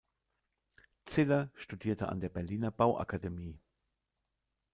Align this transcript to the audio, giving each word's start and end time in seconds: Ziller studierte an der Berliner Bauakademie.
Ziller 1.05 1.51
studierte 1.53 2.09
an 2.09 2.19
der 2.21 2.29
Berliner 2.29 2.71
Bauakademie. 2.71 3.59